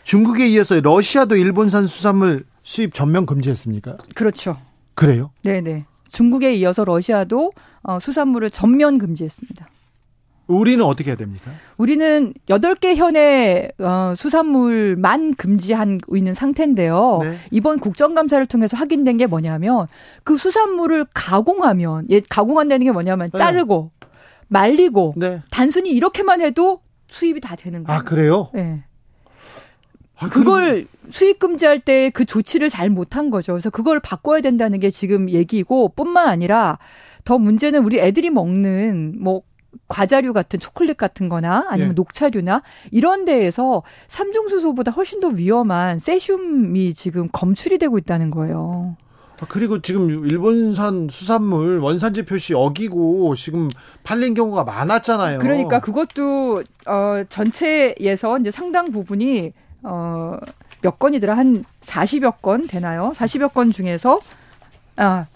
중국에 0.02 0.46
이어서 0.48 0.80
러시아도 0.80 1.36
일본산 1.36 1.86
수산물 1.86 2.44
수입 2.62 2.94
전면 2.94 3.26
금지했습니까? 3.26 3.96
그렇죠. 4.14 4.56
그래요? 4.94 5.30
네네. 5.42 5.84
중국에 6.10 6.54
이어서 6.54 6.84
러시아도 6.84 7.52
어, 7.82 7.98
수산물을 8.00 8.50
전면 8.50 8.98
금지했습니다. 8.98 9.68
우리는 10.46 10.84
어떻게 10.84 11.10
해야 11.10 11.16
됩니까? 11.16 11.52
우리는 11.76 12.34
8개 12.48 12.96
현의 12.96 13.70
어, 13.78 14.14
수산물만 14.16 15.34
금지하고 15.34 16.16
있는 16.16 16.34
상태인데요. 16.34 17.20
네. 17.22 17.36
이번 17.52 17.78
국정감사를 17.78 18.44
통해서 18.46 18.76
확인된 18.76 19.16
게 19.16 19.26
뭐냐면 19.26 19.86
그 20.24 20.36
수산물을 20.36 21.06
가공하면 21.14 22.06
예, 22.10 22.20
가공한다는 22.28 22.84
게 22.84 22.90
뭐냐면 22.90 23.30
네. 23.30 23.38
자르고 23.38 23.92
네. 24.00 24.08
말리고 24.48 25.14
네. 25.16 25.40
단순히 25.50 25.90
이렇게만 25.90 26.40
해도 26.40 26.80
수입이 27.08 27.40
다 27.40 27.54
되는 27.54 27.84
거예요. 27.84 28.00
아, 28.00 28.02
그래요? 28.02 28.50
네. 28.52 28.82
아, 30.18 30.28
그걸 30.28 30.86
수입 31.10 31.38
금지할 31.38 31.78
때 31.78 32.10
그 32.10 32.24
조치를 32.24 32.68
잘 32.70 32.90
못한 32.90 33.30
거죠. 33.30 33.52
그래서 33.52 33.70
그걸 33.70 34.00
바꿔야 34.00 34.40
된다는 34.40 34.80
게 34.80 34.90
지금 34.90 35.30
얘기고 35.30 35.90
뿐만 35.90 36.28
아니라 36.28 36.78
더 37.30 37.38
문제는 37.38 37.84
우리 37.84 38.00
애들이 38.00 38.28
먹는 38.28 39.14
뭐 39.20 39.42
과자류 39.86 40.32
같은 40.32 40.58
초콜릿 40.58 40.96
같은 40.96 41.28
거나 41.28 41.64
아니면 41.68 41.90
예. 41.90 41.94
녹차류나 41.94 42.62
이런 42.90 43.24
데에서 43.24 43.84
삼중수소보다 44.08 44.90
훨씬 44.90 45.20
더 45.20 45.28
위험한 45.28 46.00
세슘이 46.00 46.92
지금 46.94 47.28
검출이 47.30 47.78
되고 47.78 47.96
있다는 47.98 48.32
거예요. 48.32 48.96
아, 49.40 49.46
그리고 49.48 49.80
지금 49.80 50.10
일본산 50.10 51.06
수산물 51.08 51.78
원산지 51.78 52.24
표시 52.24 52.52
어기고 52.52 53.36
지금 53.36 53.68
팔린 54.02 54.34
경우가 54.34 54.64
많았잖아요. 54.64 55.38
그러니까 55.38 55.78
그것도 55.78 56.64
어 56.86 57.22
전체에서 57.28 58.40
이제 58.40 58.50
상당 58.50 58.90
부분이 58.90 59.52
어몇 59.84 60.98
건이더라 60.98 61.36
한 61.36 61.64
40여 61.82 62.42
건 62.42 62.66
되나요? 62.66 63.12
40여 63.14 63.54
건 63.54 63.70
중에서 63.70 64.20
아 64.96 65.26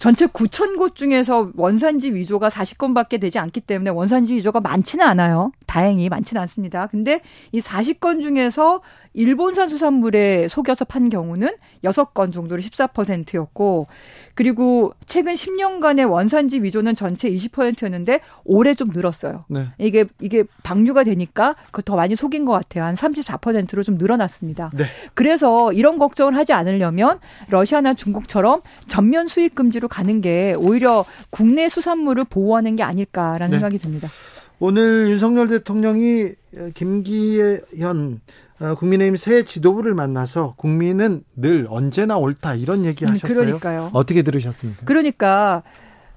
전체 0.00 0.26
9천 0.26 0.78
곳 0.78 0.96
중에서 0.96 1.50
원산지 1.56 2.14
위조가 2.14 2.48
40건밖에 2.48 3.20
되지 3.20 3.38
않기 3.38 3.60
때문에 3.60 3.90
원산지 3.90 4.34
위조가 4.34 4.60
많지는 4.60 5.04
않아요. 5.04 5.52
다행히 5.66 6.08
많지는 6.08 6.40
않습니다. 6.40 6.86
근데 6.86 7.20
이 7.52 7.60
40건 7.60 8.22
중에서 8.22 8.80
일본산 9.12 9.68
수산물에 9.68 10.48
속여서 10.48 10.84
판 10.84 11.08
경우는 11.08 11.56
6건 11.82 12.32
정도로 12.32 12.62
14%였고 12.62 13.88
그리고 14.34 14.92
최근 15.06 15.32
10년간의 15.32 16.08
원산지 16.08 16.62
위조는 16.62 16.94
전체 16.94 17.30
20%였는데 17.30 18.20
올해 18.44 18.74
좀 18.74 18.88
늘었어요. 18.92 19.44
네. 19.48 19.66
이게 19.78 20.04
이게 20.20 20.44
방류가 20.62 21.04
되니까 21.04 21.56
더 21.84 21.96
많이 21.96 22.14
속인 22.14 22.44
것 22.44 22.52
같아요. 22.52 22.84
한 22.84 22.94
34%로 22.94 23.82
좀 23.82 23.98
늘어났습니다. 23.98 24.70
네. 24.74 24.84
그래서 25.14 25.72
이런 25.72 25.98
걱정을 25.98 26.36
하지 26.36 26.52
않으려면 26.52 27.18
러시아나 27.48 27.94
중국처럼 27.94 28.62
전면 28.86 29.26
수입 29.26 29.54
금지로 29.56 29.88
가는 29.88 30.20
게 30.20 30.54
오히려 30.56 31.04
국내 31.30 31.68
수산물을 31.68 32.24
보호하는 32.24 32.76
게 32.76 32.84
아닐까라는 32.84 33.48
네. 33.48 33.56
생각이 33.56 33.78
듭니다. 33.78 34.08
오늘 34.60 35.08
윤석열 35.08 35.48
대통령이 35.48 36.32
김기현 36.74 38.20
어, 38.20 38.20
국민의힘 38.60 39.16
새 39.16 39.44
지도부를 39.44 39.94
만나서 39.94 40.54
국민은 40.56 41.24
늘 41.34 41.66
언제나 41.70 42.18
옳다 42.18 42.54
이런 42.56 42.84
얘기 42.84 43.04
음, 43.04 43.10
하셨어요. 43.10 43.34
그러니까요. 43.34 43.90
어떻게 43.92 44.22
들으셨습니까? 44.22 44.82
그러니까 44.84 45.62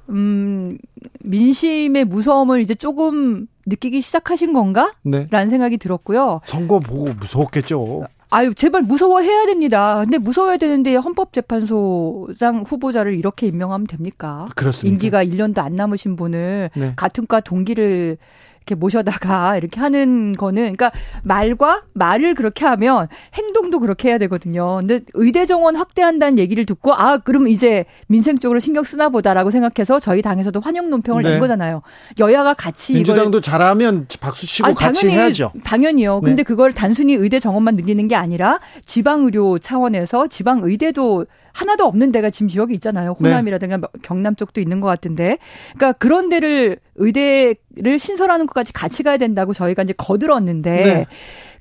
음, 0.09 0.77
민심의 1.23 2.05
무서움을 2.05 2.59
이제 2.59 2.75
조금 2.75 3.47
느끼기 3.65 4.01
시작하신 4.01 4.51
건가? 4.51 4.91
네. 5.03 5.27
라는 5.31 5.49
생각이 5.49 5.77
들었고요. 5.77 6.41
선거 6.45 6.79
보고 6.79 7.13
무서웠겠죠. 7.13 8.07
아유, 8.29 8.53
제발 8.55 8.81
무서워해야 8.81 9.45
됩니다. 9.45 9.99
근데 10.01 10.17
무서워야 10.17 10.57
되는데 10.57 10.95
헌법재판소장 10.95 12.63
후보자를 12.65 13.13
이렇게 13.13 13.45
임명하면 13.47 13.85
됩니까? 13.87 14.49
그렇습니다. 14.55 14.91
임기가 14.91 15.23
1년도 15.23 15.59
안 15.59 15.75
남으신 15.75 16.15
분을 16.15 16.71
네. 16.75 16.93
같은 16.95 17.27
과 17.27 17.39
동기를 17.39 18.17
이렇게 18.63 18.75
모셔다가 18.75 19.57
이렇게 19.57 19.79
하는 19.79 20.33
거는 20.35 20.61
그러니까 20.73 20.91
말과 21.23 21.83
말을 21.93 22.33
그렇게 22.33 22.65
하면 22.65 23.07
행동도 23.33 23.79
그렇게 23.79 24.09
해야 24.09 24.17
되거든요. 24.17 24.77
근데 24.79 25.01
의대 25.13 25.45
정원 25.45 25.75
확대한다는 25.75 26.39
얘기를 26.39 26.65
듣고 26.65 26.93
아 26.93 27.17
그럼 27.17 27.47
이제 27.47 27.85
민생 28.07 28.37
쪽으로 28.37 28.59
신경 28.59 28.83
쓰나 28.83 29.09
보다라고 29.09 29.51
생각해서 29.51 29.99
저희 29.99 30.21
당에서도 30.21 30.59
환영 30.59 30.89
논평을 30.89 31.23
네. 31.23 31.31
낸 31.31 31.39
거잖아요. 31.39 31.81
여야가 32.19 32.53
같이 32.53 32.93
민주당도 32.93 33.41
잘하면 33.41 34.07
박수 34.19 34.47
치고 34.47 34.67
아니, 34.67 34.75
같이 34.75 35.01
당연히, 35.01 35.19
해야죠. 35.19 35.51
당연히요. 35.63 36.21
네. 36.23 36.29
근데 36.29 36.43
그걸 36.43 36.73
단순히 36.73 37.13
의대 37.13 37.39
정원만 37.39 37.75
늘리는 37.75 38.07
게 38.07 38.15
아니라 38.15 38.59
지방 38.85 39.25
의료 39.25 39.59
차원에서 39.59 40.27
지방 40.27 40.61
의대도 40.63 41.25
하나도 41.53 41.85
없는 41.85 42.11
데가 42.11 42.29
지금 42.29 42.47
지역이 42.49 42.73
있잖아요. 42.75 43.15
네. 43.19 43.29
호남이라든가 43.29 43.77
네. 43.77 43.83
경남 44.01 44.35
쪽도 44.35 44.59
있는 44.59 44.81
것 44.81 44.87
같은데. 44.87 45.37
그러니까 45.75 45.93
그런 45.93 46.27
데를 46.29 46.77
의대를 46.95 47.99
신설하는 47.99 48.47
것까지 48.47 48.73
같이 48.73 49.03
가야 49.03 49.17
된다고 49.17 49.53
저희가 49.53 49.83
이제 49.83 49.93
거들었는데. 49.95 50.83
네. 50.83 51.05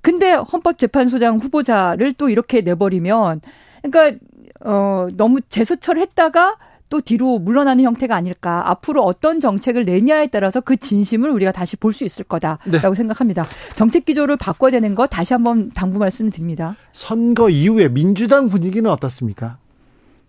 근데 0.00 0.32
헌법재판소장 0.32 1.36
후보자를 1.38 2.12
또 2.14 2.28
이렇게 2.28 2.60
내버리면 2.62 3.40
그러니까 3.82 4.18
어 4.64 5.06
너무 5.16 5.40
재수처를 5.42 6.02
했다가 6.02 6.56
또 6.88 7.00
뒤로 7.00 7.38
물러나는 7.38 7.84
형태가 7.84 8.14
아닐까. 8.14 8.68
앞으로 8.68 9.02
어떤 9.02 9.40
정책을 9.40 9.84
내냐에 9.84 10.26
따라서 10.26 10.60
그 10.60 10.76
진심을 10.76 11.30
우리가 11.30 11.50
다시 11.52 11.76
볼 11.76 11.92
수 11.92 12.04
있을 12.04 12.24
거다라고 12.24 12.70
네. 12.70 12.94
생각합니다. 12.94 13.46
정책 13.74 14.04
기조를 14.04 14.36
바꿔야 14.36 14.70
되는 14.72 14.94
거 14.94 15.06
다시 15.06 15.32
한번 15.32 15.70
당부 15.70 15.98
말씀드립니다. 15.98 16.76
선거 16.92 17.48
이후에 17.48 17.88
민주당 17.88 18.48
분위기는 18.48 18.90
어떻습니까? 18.90 19.56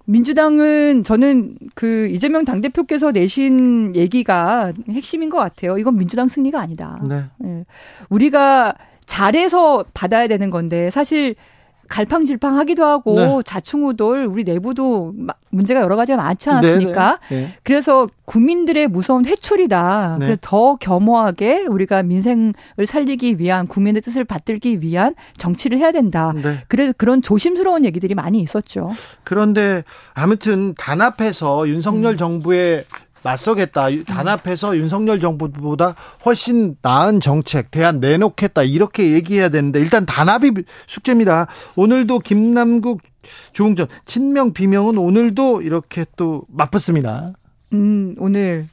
민주당은 0.06 1.04
저는 1.04 1.56
그 1.76 2.08
이재명 2.08 2.44
당대표께서 2.46 3.12
내신 3.12 3.96
얘기가 3.96 4.74
핵심인 4.90 5.30
것 5.30 5.38
같아요. 5.38 5.78
이건 5.78 5.98
민주당 5.98 6.28
승리가 6.28 6.60
아니다. 6.60 7.02
네. 7.08 7.24
네. 7.38 7.66
우리가 8.10 8.76
잘해서 9.06 9.86
받아야 9.94 10.28
되는 10.28 10.50
건데 10.50 10.90
사실 10.90 11.36
갈팡질팡하기도 11.90 12.84
하고 12.84 13.16
네. 13.16 13.42
자충우돌 13.46 14.26
우리 14.26 14.44
내부도 14.44 15.14
문제가 15.50 15.82
여러 15.82 15.96
가지가 15.96 16.18
많지 16.18 16.50
않았습니까? 16.50 17.20
네, 17.30 17.36
네. 17.36 17.42
네. 17.42 17.58
그래서 17.64 18.08
국민들의 18.26 18.88
무서운 18.88 19.26
회초리다. 19.26 20.18
네. 20.20 20.26
그래서 20.26 20.40
더 20.42 20.76
겸허하게 20.76 21.66
우리가 21.68 22.04
민생을 22.04 22.54
살리기 22.88 23.40
위한 23.40 23.68
국민의 23.68 24.02
뜻을 24.02 24.24
받들기 24.24 24.82
위한 24.82 25.14
정치를 25.38 25.78
해야 25.78 25.92
된다. 25.92 26.34
네. 26.36 26.58
그래서 26.68 26.94
그런 26.98 27.22
조심스러운 27.22 27.86
얘기들이 27.86 28.16
많이 28.16 28.42
있었죠. 28.42 28.92
그런데 29.24 29.84
아무튼 30.14 30.74
단합해서 30.76 31.68
윤석열 31.68 32.14
음. 32.14 32.18
정부의 32.18 32.86
맞서겠다. 33.24 33.88
단합해서 34.06 34.78
윤석열 34.78 35.20
정부보다 35.20 35.96
훨씬 36.26 36.76
나은 36.82 37.20
정책, 37.20 37.72
대안 37.72 38.00
내놓겠다. 38.00 38.64
이렇게 38.64 39.14
얘기해야 39.14 39.50
되는데 39.50 39.80
일단 39.80 40.06
단합이 40.06 40.52
숙제입니다. 40.88 41.48
오늘도 41.76 42.20
김남국 42.20 43.02
조웅전 43.54 43.88
친명 44.06 44.54
비명은 44.54 44.98
오늘도 44.98 45.62
이렇게 45.62 46.06
또 46.16 46.44
맞붙습니다. 46.50 47.32
음, 47.74 48.16
오늘 48.20 48.68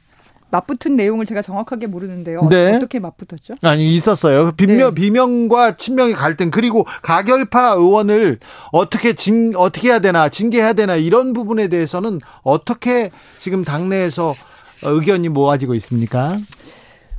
맞붙은 0.51 0.95
내용을 0.95 1.25
제가 1.25 1.41
정확하게 1.41 1.87
모르는데요. 1.87 2.47
네. 2.49 2.75
어떻게 2.75 2.99
맞붙었죠? 2.99 3.55
아니 3.61 3.93
있었어요. 3.95 4.51
비명 4.51 4.93
네. 4.93 5.01
비명과 5.01 5.77
친명의 5.77 6.13
갈등 6.13 6.51
그리고 6.51 6.85
가결파 7.01 7.71
의원을 7.71 8.39
어떻게 8.71 9.13
징 9.13 9.53
어떻게 9.55 9.89
해야 9.89 9.99
되나 9.99 10.29
징계해야 10.29 10.73
되나 10.73 10.95
이런 10.95 11.33
부분에 11.33 11.67
대해서는 11.69 12.19
어떻게 12.43 13.11
지금 13.39 13.63
당내에서 13.63 14.35
의견이 14.83 15.29
모아지고 15.29 15.73
있습니까? 15.75 16.37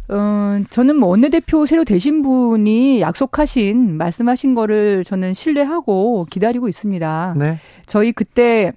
어, 0.09 0.61
저는 0.69 0.97
뭐 0.97 1.09
원내대표 1.11 1.65
새로 1.65 1.85
되신 1.85 2.23
분이 2.23 3.01
약속하신 3.01 3.97
말씀하신 3.97 4.55
거를 4.55 5.05
저는 5.05 5.33
신뢰하고 5.33 6.27
기다리고 6.29 6.69
있습니다. 6.69 7.35
네. 7.39 7.59
저희 7.87 8.12
그때 8.12 8.73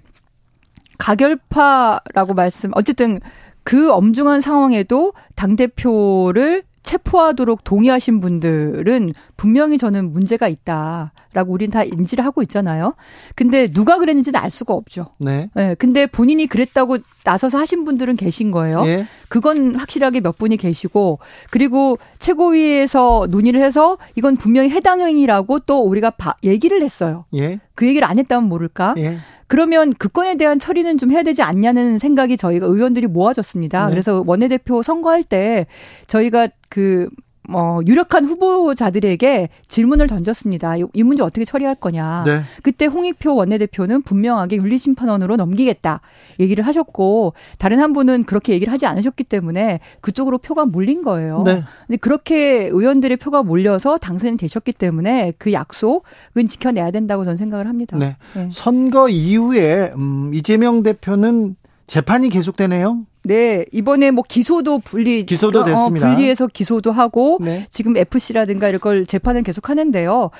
가결파라고 0.98 2.34
말씀 2.34 2.70
어쨌든 2.74 3.20
그 3.66 3.90
엄중한 3.90 4.40
상황에도 4.40 5.12
당대표를 5.34 6.62
체포하도록 6.84 7.64
동의하신 7.64 8.20
분들은 8.20 9.12
분명히 9.36 9.76
저는 9.78 10.12
문제가 10.12 10.48
있다라고 10.48 11.52
우린 11.52 11.70
다 11.70 11.84
인지를 11.84 12.24
하고 12.24 12.42
있잖아요. 12.42 12.94
근데 13.34 13.66
누가 13.66 13.98
그랬는지는 13.98 14.40
알 14.40 14.50
수가 14.50 14.74
없죠. 14.74 15.08
네. 15.18 15.50
네. 15.54 15.74
근데 15.74 16.06
본인이 16.06 16.46
그랬다고 16.46 16.98
나서서 17.24 17.58
하신 17.58 17.84
분들은 17.84 18.16
계신 18.16 18.50
거예요. 18.50 18.84
예. 18.86 19.06
그건 19.28 19.74
확실하게 19.74 20.20
몇 20.20 20.38
분이 20.38 20.56
계시고 20.56 21.18
그리고 21.50 21.98
최고위에서 22.18 23.26
논의를 23.30 23.60
해서 23.60 23.98
이건 24.14 24.36
분명히 24.36 24.70
해당 24.70 25.00
행위라고 25.00 25.60
또 25.60 25.82
우리가 25.82 26.10
바, 26.10 26.34
얘기를 26.42 26.82
했어요. 26.82 27.24
예. 27.34 27.60
그 27.74 27.86
얘기를 27.86 28.08
안 28.08 28.18
했다면 28.18 28.48
모를까? 28.48 28.94
예. 28.98 29.18
그러면 29.48 29.92
그 29.96 30.08
건에 30.08 30.36
대한 30.36 30.58
처리는 30.58 30.98
좀 30.98 31.10
해야 31.12 31.22
되지 31.22 31.42
않냐는 31.42 31.98
생각이 31.98 32.36
저희가 32.36 32.66
의원들이 32.66 33.06
모아졌습니다. 33.06 33.86
네. 33.86 33.90
그래서 33.90 34.24
원내대표 34.26 34.82
선거할 34.82 35.22
때 35.22 35.66
저희가 36.06 36.48
그 36.68 37.08
어, 37.52 37.80
유력한 37.86 38.24
후보자들에게 38.24 39.48
질문을 39.68 40.06
던졌습니다. 40.06 40.76
이 40.76 41.02
문제 41.02 41.22
어떻게 41.22 41.44
처리할 41.44 41.74
거냐. 41.74 42.24
네. 42.26 42.40
그때 42.62 42.86
홍익표 42.86 43.34
원내대표는 43.34 44.02
분명하게 44.02 44.56
윤리심판원으로 44.56 45.36
넘기겠다 45.36 46.00
얘기를 46.40 46.66
하셨고 46.66 47.34
다른 47.58 47.80
한 47.80 47.92
분은 47.92 48.24
그렇게 48.24 48.52
얘기를 48.52 48.72
하지 48.72 48.86
않으셨기 48.86 49.24
때문에 49.24 49.80
그쪽으로 50.00 50.38
표가 50.38 50.66
몰린 50.66 51.02
거예요. 51.02 51.42
네. 51.44 51.64
근데 51.86 51.96
그렇게 51.98 52.66
의원들의 52.66 53.16
표가 53.18 53.42
몰려서 53.42 53.98
당선이 53.98 54.36
되셨기 54.36 54.72
때문에 54.72 55.32
그 55.38 55.52
약속은 55.52 56.46
지켜내야 56.48 56.90
된다고 56.90 57.24
저는 57.24 57.36
생각을 57.36 57.68
합니다. 57.68 57.96
네. 57.96 58.16
네. 58.34 58.48
선거 58.50 59.08
이후에 59.08 59.92
음, 59.96 60.32
이재명 60.34 60.82
대표는 60.82 61.56
재판이 61.86 62.28
계속되네요. 62.28 63.06
네, 63.24 63.64
이번에 63.72 64.10
뭐 64.10 64.24
기소도 64.26 64.80
분리 64.80 65.26
기소도 65.26 65.60
어, 65.60 65.64
됐습니다. 65.64 66.06
어, 66.08 66.14
분리해서 66.14 66.46
기소도 66.46 66.92
하고 66.92 67.38
네. 67.40 67.66
지금 67.70 67.96
FC라든가 67.96 68.68
이런 68.68 68.80
걸 68.80 69.06
재판을 69.06 69.42
계속 69.42 69.68
하는데요. 69.68 70.30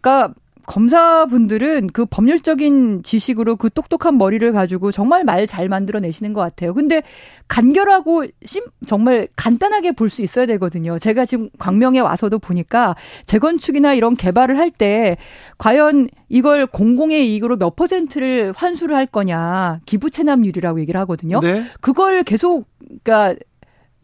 그러니까 0.00 0.34
검사분들은 0.66 1.88
그 1.92 2.04
법률적인 2.06 3.02
지식으로 3.02 3.56
그 3.56 3.70
똑똑한 3.70 4.18
머리를 4.18 4.50
가지고 4.52 4.92
정말 4.92 5.24
말 5.24 5.46
잘 5.46 5.68
만들어내시는 5.68 6.32
것 6.32 6.40
같아요. 6.40 6.74
근데 6.74 7.02
간결하고 7.48 8.26
심, 8.44 8.64
정말 8.86 9.28
간단하게 9.36 9.92
볼 9.92 10.08
수 10.10 10.22
있어야 10.22 10.46
되거든요. 10.46 10.98
제가 10.98 11.24
지금 11.24 11.50
광명에 11.58 12.00
와서도 12.00 12.38
보니까 12.40 12.96
재건축이나 13.26 13.94
이런 13.94 14.16
개발을 14.16 14.58
할 14.58 14.70
때 14.70 15.16
과연 15.58 16.08
이걸 16.28 16.66
공공의 16.66 17.30
이익으로 17.32 17.56
몇 17.56 17.76
퍼센트를 17.76 18.52
환수를 18.56 18.96
할 18.96 19.06
거냐 19.06 19.78
기부 19.86 20.10
체납률이라고 20.10 20.80
얘기를 20.80 20.98
하거든요. 21.02 21.40
네. 21.40 21.62
그걸 21.80 22.24
계속 22.24 22.66
그러니까 23.04 23.36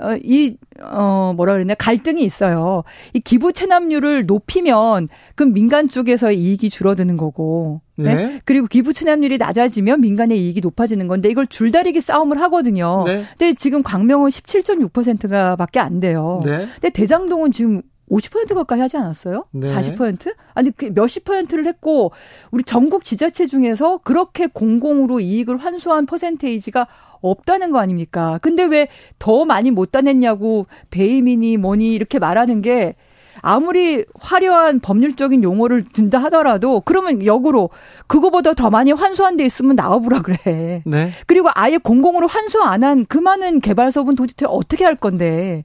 어, 0.02 0.16
이, 0.22 0.56
어, 0.82 1.32
뭐라 1.36 1.52
그랬나, 1.52 1.74
갈등이 1.74 2.24
있어요. 2.24 2.82
이 3.14 3.20
기부 3.20 3.52
체납률을 3.52 4.26
높이면, 4.26 5.08
그럼 5.36 5.52
민간 5.52 5.88
쪽에서의 5.88 6.36
이익이 6.38 6.70
줄어드는 6.70 7.16
거고, 7.16 7.80
네. 7.94 8.14
네? 8.14 8.40
그리고 8.44 8.66
기부 8.66 8.92
체납률이 8.92 9.38
낮아지면 9.38 10.00
민간의 10.00 10.38
이익이 10.38 10.60
높아지는 10.60 11.06
건데, 11.06 11.28
이걸 11.28 11.46
줄다리기 11.46 12.00
싸움을 12.00 12.40
하거든요. 12.42 13.04
네. 13.06 13.22
근데 13.38 13.54
지금 13.54 13.84
광명은 13.84 14.30
17.6%가 14.30 15.54
밖에 15.54 15.78
안 15.78 16.00
돼요. 16.00 16.40
네. 16.44 16.66
근데 16.80 16.90
대장동은 16.90 17.52
지금 17.52 17.82
50% 18.10 18.54
가까이 18.54 18.80
하지 18.80 18.96
않았어요? 18.96 19.46
네. 19.52 19.68
40%? 19.68 20.34
아니 20.54 20.70
그 20.70 20.90
몇십 20.94 21.24
퍼센트를 21.24 21.66
했고 21.66 22.12
우리 22.50 22.62
전국 22.62 23.04
지자체 23.04 23.46
중에서 23.46 23.98
그렇게 23.98 24.48
공공으로 24.48 25.20
이익을 25.20 25.56
환수한 25.56 26.04
퍼센테이지가 26.04 26.86
없다는 27.22 27.70
거 27.72 27.78
아닙니까? 27.78 28.38
근데 28.42 28.64
왜 28.64 28.88
더 29.18 29.44
많이 29.44 29.70
못 29.70 29.92
따냈냐고 29.92 30.66
배임이니 30.90 31.56
뭐니 31.56 31.94
이렇게 31.94 32.18
말하는 32.18 32.60
게 32.62 32.94
아무리 33.40 34.04
화려한 34.20 34.80
법률적인 34.80 35.42
용어를 35.42 35.84
든다 35.92 36.18
하더라도 36.24 36.80
그러면 36.80 37.24
역으로 37.24 37.70
그거보다 38.06 38.52
더 38.54 38.68
많이 38.70 38.92
환수한 38.92 39.36
데 39.36 39.44
있으면 39.46 39.74
나와보라 39.76 40.22
그래. 40.22 40.82
네. 40.84 41.10
그리고 41.26 41.48
아예 41.54 41.78
공공으로 41.78 42.26
환수 42.26 42.60
안 42.62 42.82
한 42.84 43.06
그 43.08 43.18
많은 43.18 43.60
개발사업은 43.60 44.16
도대체 44.16 44.46
어떻게 44.48 44.84
할 44.84 44.96
건데 44.96 45.64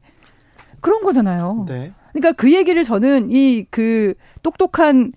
그런 0.81 1.01
거잖아요. 1.01 1.65
네. 1.67 1.91
그러니까 2.13 2.31
그 2.33 2.53
얘기를 2.53 2.83
저는 2.83 3.29
이 3.31 3.65
그 3.69 4.13
똑똑한 4.43 5.11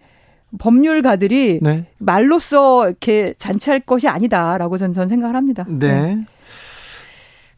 법률가들이 0.59 1.61
네. 1.63 1.87
말로써 1.99 2.87
이렇게 2.87 3.35
잔치할 3.39 3.81
것이 3.81 4.09
아니다라고 4.09 4.79
저는, 4.79 4.93
저는 4.93 5.09
생각을 5.09 5.37
합니다. 5.37 5.65
네. 5.69 5.89
네. 5.89 6.27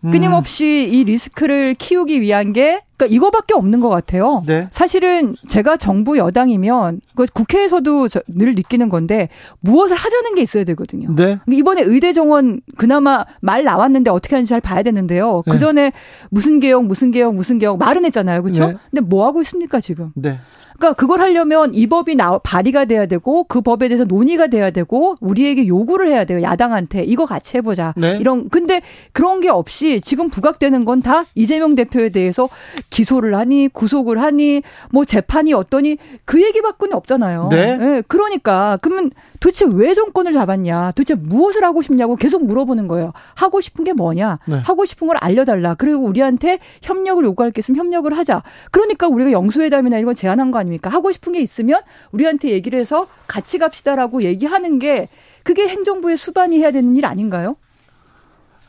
음. 0.04 0.10
끊임없이 0.10 0.88
이 0.90 1.04
리스크를 1.04 1.74
키우기 1.74 2.20
위한 2.20 2.52
게 2.52 2.80
그러니까 2.96 3.16
이거밖에 3.16 3.54
없는 3.54 3.80
것 3.80 3.88
같아요. 3.88 4.42
네. 4.46 4.68
사실은 4.70 5.34
제가 5.48 5.76
정부 5.76 6.18
여당이면 6.18 7.00
그 7.14 7.26
국회에서도 7.32 8.08
늘 8.28 8.54
느끼는 8.54 8.88
건데 8.88 9.28
무엇을 9.60 9.96
하자는 9.96 10.34
게 10.34 10.42
있어야 10.42 10.64
되거든요. 10.64 11.14
네. 11.14 11.38
이번에 11.50 11.82
의대 11.82 12.12
정원 12.12 12.60
그나마 12.76 13.24
말 13.40 13.64
나왔는데 13.64 14.10
어떻게 14.10 14.36
하는지 14.36 14.50
잘 14.50 14.60
봐야 14.60 14.82
되는데요. 14.82 15.42
그 15.48 15.58
전에 15.58 15.92
무슨 16.30 16.60
개혁 16.60 16.84
무슨 16.84 17.10
개혁 17.10 17.34
무슨 17.34 17.58
개혁 17.58 17.78
말은 17.78 18.04
했잖아요. 18.04 18.42
그렇죠? 18.42 18.68
네. 18.68 18.74
근데 18.90 19.00
뭐 19.00 19.26
하고 19.26 19.40
있습니까 19.42 19.80
지금? 19.80 20.12
네. 20.14 20.38
그러니까 20.78 20.96
그걸 20.96 21.20
하려면 21.20 21.72
이 21.74 21.86
법이 21.86 22.16
나 22.16 22.38
발의가 22.38 22.86
돼야 22.86 23.06
되고 23.06 23.44
그 23.44 23.60
법에 23.60 23.86
대해서 23.86 24.04
논의가 24.04 24.48
돼야 24.48 24.70
되고 24.70 25.14
우리에게 25.20 25.68
요구를 25.68 26.08
해야 26.08 26.24
돼요. 26.24 26.42
야당한테 26.42 27.04
이거 27.04 27.24
같이 27.24 27.56
해보자. 27.56 27.94
네. 27.96 28.18
이런 28.20 28.48
근데 28.48 28.82
그런 29.12 29.40
게 29.40 29.48
없이 29.48 30.00
지금 30.00 30.28
부각되는 30.28 30.84
건 30.84 31.02
다 31.02 31.24
이재명 31.34 31.74
대표에 31.74 32.10
대해서 32.10 32.48
기소를 32.92 33.34
하니 33.34 33.68
구속을 33.68 34.20
하니 34.20 34.62
뭐 34.90 35.06
재판이 35.06 35.54
어떠니 35.54 35.96
그 36.26 36.42
얘기밖에 36.42 36.88
없잖아요. 36.92 37.48
네. 37.50 37.76
네. 37.78 38.02
그러니까 38.06 38.78
그러면 38.82 39.10
도대체 39.40 39.64
왜 39.66 39.94
정권을 39.94 40.32
잡았냐? 40.34 40.92
도대체 40.92 41.14
무엇을 41.14 41.64
하고 41.64 41.80
싶냐고 41.80 42.16
계속 42.16 42.44
물어보는 42.44 42.88
거예요. 42.88 43.12
하고 43.34 43.62
싶은 43.62 43.84
게 43.84 43.94
뭐냐? 43.94 44.40
네. 44.46 44.56
하고 44.56 44.84
싶은 44.84 45.06
걸 45.06 45.16
알려달라. 45.16 45.74
그리고 45.74 46.00
우리한테 46.04 46.58
협력을 46.82 47.24
요구할 47.24 47.50
게 47.50 47.60
있으면 47.60 47.78
협력을 47.78 48.12
하자. 48.16 48.42
그러니까 48.70 49.08
우리가 49.08 49.32
영수회담이나 49.32 49.96
이런 49.96 50.06
거 50.06 50.14
제안한 50.14 50.50
거 50.50 50.58
아닙니까? 50.58 50.90
하고 50.90 51.12
싶은 51.12 51.32
게 51.32 51.40
있으면 51.40 51.80
우리한테 52.10 52.50
얘기를 52.50 52.78
해서 52.78 53.06
같이 53.26 53.56
갑시다라고 53.56 54.22
얘기하는 54.22 54.78
게 54.78 55.08
그게 55.44 55.66
행정부의 55.66 56.18
수반이 56.18 56.58
해야 56.58 56.70
되는 56.70 56.94
일 56.94 57.06
아닌가요? 57.06 57.56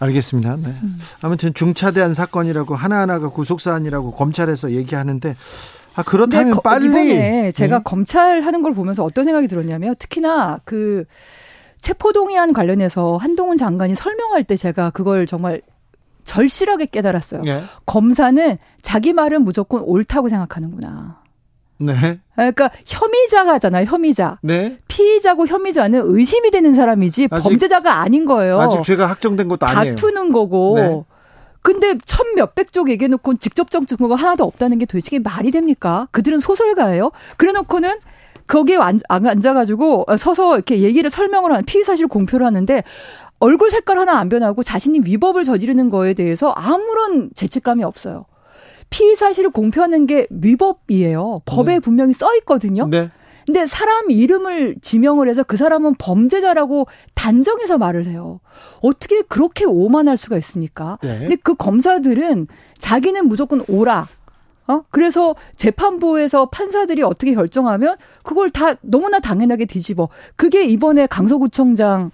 알겠습니다. 0.03 0.57
네. 0.57 0.67
음. 0.83 0.99
아무튼 1.21 1.53
중차대한 1.53 2.13
사건이라고 2.13 2.75
하나하나가 2.75 3.29
구속 3.29 3.61
사안이라고 3.61 4.13
검찰에서 4.13 4.71
얘기하는데 4.71 5.35
아 5.95 6.03
그렇다면 6.03 6.59
빨리 6.63 6.85
이번에 6.85 7.51
제가 7.51 7.77
네. 7.77 7.83
검찰 7.83 8.41
하는 8.41 8.61
걸 8.61 8.73
보면서 8.73 9.03
어떤 9.03 9.25
생각이 9.25 9.47
들었냐면 9.47 9.95
특히나 9.97 10.59
그 10.65 11.05
체포동의안 11.81 12.53
관련해서 12.53 13.17
한동훈 13.17 13.57
장관이 13.57 13.95
설명할 13.95 14.43
때 14.43 14.55
제가 14.55 14.89
그걸 14.89 15.25
정말 15.27 15.61
절실하게 16.23 16.85
깨달았어요. 16.87 17.41
네. 17.41 17.61
검사는 17.85 18.57
자기 18.81 19.13
말은 19.13 19.43
무조건 19.43 19.81
옳다고 19.81 20.29
생각하는구나. 20.29 21.22
네. 21.85 22.19
그러니까 22.35 22.69
혐의자가잖아요, 22.85 23.85
혐의자. 23.85 24.39
네. 24.41 24.77
피의자고 24.87 25.47
혐의자는 25.47 26.01
의심이 26.05 26.51
되는 26.51 26.73
사람이지 26.73 27.27
아직, 27.31 27.43
범죄자가 27.43 28.01
아닌 28.01 28.25
거예요. 28.25 28.59
아직 28.59 28.83
죄가 28.83 29.07
확정된 29.07 29.47
것도 29.47 29.65
아니에요. 29.65 29.95
다투는 29.95 30.31
거고. 30.31 30.75
네. 30.75 31.03
근데 31.61 31.97
천 32.05 32.35
몇백 32.35 32.73
쪽 32.73 32.89
얘기해놓고 32.89 33.35
직접적 33.35 33.87
증거가 33.87 34.15
하나도 34.15 34.43
없다는 34.43 34.79
게 34.79 34.85
도대체 34.85 35.17
말이 35.19 35.51
됩니까? 35.51 36.07
그들은 36.11 36.41
소설가예요. 36.41 37.11
그래놓고는 37.37 37.99
거기에 38.47 38.77
앉아가지고 39.07 40.05
서서 40.17 40.55
이렇게 40.55 40.79
얘기를 40.79 41.09
설명을 41.09 41.51
하는 41.51 41.63
피의 41.63 41.85
사실 41.85 42.07
공표를 42.07 42.45
하는데 42.45 42.83
얼굴 43.39 43.71
색깔 43.71 43.97
하나 43.97 44.19
안 44.19 44.27
변하고 44.27 44.61
자신이 44.63 44.99
위법을 45.05 45.45
저지르는 45.45 45.89
거에 45.89 46.13
대해서 46.13 46.51
아무런 46.51 47.29
죄책감이 47.35 47.83
없어요. 47.85 48.25
피의 48.93 49.15
사실을 49.15 49.49
공표하는 49.49 50.05
게 50.05 50.27
위법이에요. 50.29 51.41
법에 51.45 51.73
네. 51.73 51.79
분명히 51.79 52.13
써 52.13 52.35
있거든요. 52.37 52.85
네. 52.87 53.09
근데 53.43 53.65
사람 53.65 54.11
이름을 54.11 54.75
지명을 54.81 55.27
해서 55.27 55.41
그 55.41 55.57
사람은 55.57 55.95
범죄자라고 55.95 56.85
단정해서 57.15 57.79
말을 57.79 58.05
해요. 58.05 58.39
어떻게 58.81 59.23
그렇게 59.23 59.65
오만할 59.65 60.15
수가 60.15 60.37
있습니까? 60.37 60.99
네. 61.01 61.17
근데 61.19 61.35
그 61.37 61.55
검사들은 61.55 62.47
자기는 62.77 63.27
무조건 63.27 63.65
오라. 63.67 64.07
어? 64.67 64.83
그래서 64.91 65.35
재판부에서 65.55 66.45
판사들이 66.45 67.01
어떻게 67.01 67.33
결정하면 67.33 67.97
그걸 68.21 68.51
다 68.51 68.75
너무나 68.81 69.19
당연하게 69.19 69.65
뒤집어. 69.65 70.07
그게 70.35 70.65
이번에 70.65 71.07
강서구청장 71.07 72.11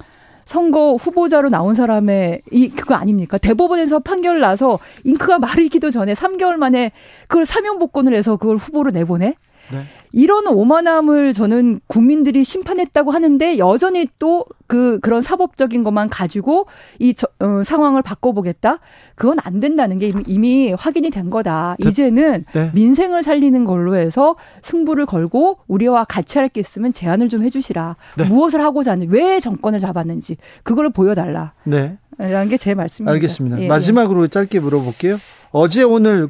선거 0.49 0.95
후보자로 0.95 1.49
나온 1.49 1.75
사람의 1.75 2.41
이 2.51 2.69
그거 2.69 2.95
아닙니까? 2.95 3.37
대법원에서 3.37 3.99
판결 3.99 4.39
나서 4.39 4.79
잉크가 5.03 5.37
마르기도 5.37 5.91
전에 5.91 6.13
3개월 6.13 6.55
만에 6.55 6.91
그걸 7.27 7.45
사면 7.45 7.77
복권을 7.77 8.15
해서 8.15 8.35
그걸 8.35 8.57
후보로 8.57 8.89
내보내? 8.89 9.35
네. 9.71 9.83
이런 10.11 10.47
오만함을 10.47 11.33
저는 11.33 11.79
국민들이 11.87 12.43
심판했다고 12.43 13.11
하는데 13.11 13.57
여전히 13.57 14.07
또 14.19 14.45
그 14.69 14.99
그런 14.99 15.23
사법적인 15.23 15.83
것만 15.83 16.09
가지고 16.09 16.67
이 16.99 17.15
저, 17.15 17.27
어, 17.39 17.63
상황을 17.63 18.03
바꿔보겠다. 18.03 18.77
그건 19.15 19.39
안 19.41 19.59
된다는 19.59 19.97
게 19.97 20.09
이미, 20.09 20.23
이미 20.27 20.73
확인이 20.73 21.09
된 21.09 21.31
거다. 21.31 21.75
이제는 21.79 22.45
네. 22.53 22.69
민생을 22.75 23.23
살리는 23.23 23.65
걸로 23.65 23.95
해서 23.95 24.35
승부를 24.61 25.07
걸고 25.07 25.57
우리와 25.67 26.03
같이 26.05 26.37
할 26.37 26.49
게 26.49 26.59
있으면 26.61 26.91
제안을 26.93 27.29
좀 27.29 27.43
해주시라. 27.43 27.95
네. 28.17 28.25
무엇을 28.25 28.61
하고자 28.61 28.91
하는지 28.91 29.11
왜 29.11 29.39
정권을 29.39 29.79
잡았는지 29.79 30.37
그걸 30.63 30.91
보여달라. 30.91 31.53
네. 31.63 31.97
라는 32.19 32.47
게 32.49 32.55
제 32.57 32.75
말씀입니다. 32.75 33.11
알겠습니다. 33.13 33.59
예, 33.59 33.63
예. 33.63 33.67
마지막으로 33.67 34.25
예. 34.25 34.27
짧게 34.27 34.59
물어볼게요. 34.59 35.17
어제 35.51 35.81
오늘 35.81 36.25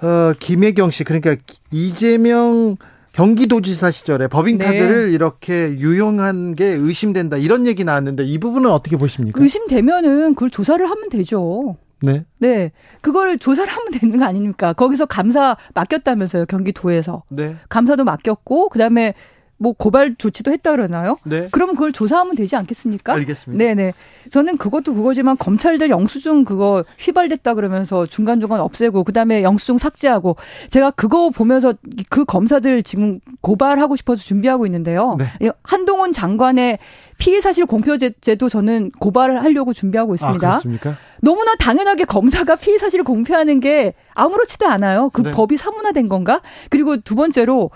어, 0.00 0.32
김혜경 0.38 0.90
씨 0.90 1.04
그러니까 1.04 1.36
이재명 1.70 2.76
경기도지사 3.14 3.92
시절에 3.92 4.26
법인카드를 4.26 5.06
네. 5.06 5.12
이렇게 5.12 5.78
유용한 5.78 6.56
게 6.56 6.66
의심된다 6.66 7.36
이런 7.36 7.66
얘기 7.66 7.84
나왔는데 7.84 8.24
이 8.24 8.38
부분은 8.38 8.68
어떻게 8.68 8.96
보십니까? 8.96 9.40
의심되면은 9.40 10.34
그걸 10.34 10.50
조사를 10.50 10.84
하면 10.84 11.08
되죠. 11.10 11.76
네. 12.02 12.24
네. 12.38 12.72
그걸 13.00 13.38
조사를 13.38 13.72
하면 13.72 13.92
되는 13.92 14.18
거 14.18 14.24
아닙니까? 14.24 14.72
거기서 14.72 15.06
감사 15.06 15.56
맡겼다면서요, 15.74 16.46
경기도에서. 16.46 17.22
네. 17.28 17.56
감사도 17.68 18.04
맡겼고, 18.04 18.68
그 18.68 18.78
다음에 18.78 19.14
뭐 19.56 19.72
고발 19.72 20.14
조치도 20.16 20.52
했다 20.52 20.72
그러나요? 20.72 21.16
네. 21.24 21.48
그러면 21.50 21.74
그걸 21.74 21.92
조사하면 21.92 22.34
되지 22.34 22.56
않겠습니까? 22.56 23.12
알겠습니다. 23.14 23.64
네네. 23.64 23.92
저는 24.30 24.56
그것도 24.56 24.94
그거지만 24.94 25.36
검찰들 25.38 25.90
영수증 25.90 26.44
그거 26.44 26.84
휘발됐다 26.98 27.54
그러면서 27.54 28.04
중간중간 28.06 28.60
없애고 28.60 29.04
그다음에 29.04 29.42
영수증 29.42 29.78
삭제하고 29.78 30.36
제가 30.70 30.90
그거 30.90 31.30
보면서 31.30 31.74
그 32.10 32.24
검사들 32.24 32.82
지금 32.82 33.20
고발하고 33.40 33.96
싶어서 33.96 34.22
준비하고 34.22 34.66
있는데요. 34.66 35.16
네. 35.18 35.50
한동훈 35.62 36.12
장관의 36.12 36.78
피의 37.18 37.40
사실 37.40 37.64
공표제도 37.64 38.48
저는 38.48 38.90
고발을 38.98 39.42
하려고 39.42 39.72
준비하고 39.72 40.14
있습니다. 40.14 40.46
아, 40.46 40.50
그렇습니까? 40.50 40.96
너무나 41.22 41.54
당연하게 41.56 42.04
검사가 42.04 42.56
피의 42.56 42.78
사실을 42.78 43.04
공표하는 43.04 43.60
게 43.60 43.94
아무렇지도 44.14 44.66
않아요. 44.66 45.10
그 45.10 45.22
네. 45.22 45.30
법이 45.30 45.56
사문화된 45.56 46.08
건가? 46.08 46.40
그리고 46.70 46.96
두 46.96 47.14
번째로 47.14 47.70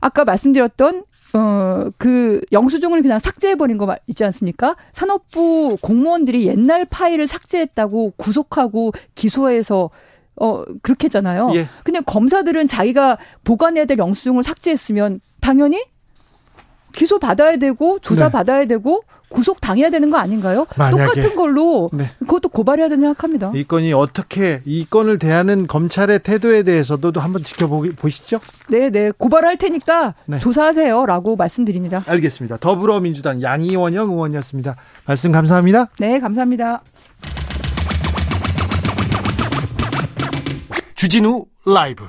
아까 0.00 0.24
말씀드렸던 0.24 1.04
어, 1.34 1.90
그 1.98 2.40
영수증을 2.52 3.02
그냥 3.02 3.18
삭제해버린 3.18 3.76
거 3.76 3.96
있지 4.06 4.24
않습니까? 4.24 4.76
산업부 4.92 5.76
공무원들이 5.80 6.46
옛날 6.46 6.84
파일을 6.84 7.26
삭제했다고 7.26 8.14
구속하고 8.16 8.92
기소해서 9.14 9.90
어, 10.36 10.64
그렇게 10.82 11.06
했잖아요. 11.06 11.50
예. 11.54 11.66
근데 11.84 12.00
검사들은 12.00 12.66
자기가 12.66 13.18
보관해야 13.44 13.84
될 13.84 13.98
영수증을 13.98 14.42
삭제했으면 14.42 15.20
당연히 15.40 15.84
기소 16.94 17.18
받아야 17.18 17.56
되고 17.56 17.98
조사 18.00 18.26
네. 18.26 18.32
받아야 18.32 18.64
되고 18.66 19.02
구속 19.28 19.60
당해야 19.60 19.90
되는 19.90 20.10
거 20.10 20.18
아닌가요? 20.18 20.66
똑같은 20.70 21.34
걸로 21.34 21.90
네. 21.92 22.10
그것도 22.20 22.50
고발해야 22.50 22.88
된다 22.88 23.06
생각합니다. 23.06 23.50
이 23.54 23.64
건이 23.64 23.92
어떻게 23.92 24.62
이 24.64 24.86
건을 24.88 25.18
대하는 25.18 25.66
검찰의 25.66 26.20
태도에 26.20 26.62
대해서도 26.62 27.12
한번 27.20 27.42
지켜보시죠. 27.42 28.38
네, 28.68 28.90
네. 28.90 29.10
고발할 29.16 29.56
테니까 29.56 30.14
네. 30.26 30.38
조사하세요라고 30.38 31.34
말씀드립니다. 31.34 32.04
알겠습니다. 32.06 32.58
더불어민주당 32.58 33.42
양이원영 33.42 34.10
의원이었습니다. 34.10 34.76
말씀 35.04 35.32
감사합니다. 35.32 35.86
네, 35.98 36.20
감사합니다. 36.20 36.82
주진우 40.94 41.44
라이브 41.66 42.04